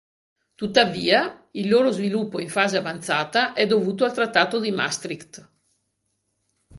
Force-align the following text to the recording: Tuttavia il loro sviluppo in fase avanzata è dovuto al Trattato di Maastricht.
Tuttavia 0.55 1.47
il 1.51 1.69
loro 1.69 1.91
sviluppo 1.91 2.39
in 2.39 2.49
fase 2.49 2.75
avanzata 2.75 3.53
è 3.53 3.67
dovuto 3.67 4.03
al 4.03 4.11
Trattato 4.11 4.59
di 4.59 4.71
Maastricht. 4.71 5.49